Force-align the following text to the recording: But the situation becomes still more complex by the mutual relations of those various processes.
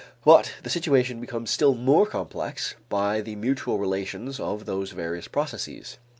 But 0.25 0.53
the 0.63 0.69
situation 0.71 1.21
becomes 1.21 1.51
still 1.51 1.75
more 1.75 2.07
complex 2.07 2.73
by 2.89 3.21
the 3.21 3.35
mutual 3.35 3.77
relations 3.77 4.39
of 4.39 4.65
those 4.65 4.93
various 4.93 5.27
processes. 5.27 5.99